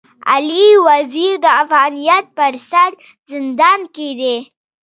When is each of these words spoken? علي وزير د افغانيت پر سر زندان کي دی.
علي 0.31 0.67
وزير 0.87 1.33
د 1.45 1.47
افغانيت 1.63 2.25
پر 2.37 2.53
سر 2.69 2.89
زندان 3.31 3.79
کي 3.95 4.09
دی. 4.19 4.35